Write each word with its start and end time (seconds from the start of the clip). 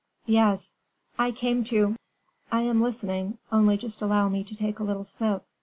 "Yes, 0.25 0.73
I 1.19 1.29
came 1.29 1.63
to" 1.65 1.95
"I 2.51 2.61
am 2.63 2.81
listening. 2.81 3.37
Only 3.51 3.77
just 3.77 4.01
allow 4.01 4.29
me 4.29 4.43
to 4.45 4.55
take 4.55 4.79
a 4.79 4.83
little 4.83 5.03
sip. 5.03 5.45